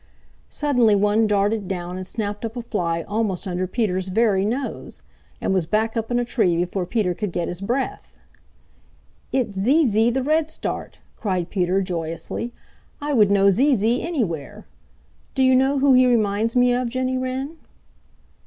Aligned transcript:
Suddenly 0.49 0.95
one 0.95 1.27
darted 1.27 1.67
down 1.67 1.95
and 1.95 2.07
snapped 2.07 2.43
up 2.43 2.57
a 2.57 2.63
fly 2.63 3.03
almost 3.03 3.47
under 3.47 3.67
Peter's 3.67 4.07
very 4.07 4.43
nose 4.43 5.03
and 5.39 5.53
was 5.53 5.67
back 5.67 5.95
up 5.95 6.09
in 6.09 6.17
a 6.17 6.25
tree 6.25 6.57
before 6.57 6.87
Peter 6.87 7.13
could 7.13 7.31
get 7.31 7.47
his 7.47 7.61
breath. 7.61 8.11
"It's 9.31 9.55
Zee 9.55 9.85
Zee 9.85 10.09
the 10.09 10.23
Redstart!" 10.23 10.97
cried 11.17 11.51
Peter 11.51 11.83
joyously. 11.83 12.51
"I 12.99 13.13
would 13.13 13.29
know 13.29 13.51
Zee 13.51 13.75
Zee 13.75 14.01
anywhere. 14.01 14.65
Do 15.35 15.43
you 15.43 15.55
know 15.55 15.77
who 15.77 15.93
he 15.93 16.07
reminds 16.07 16.55
me 16.55 16.73
of, 16.73 16.89
Jenny 16.89 17.19
Wren?" 17.19 17.57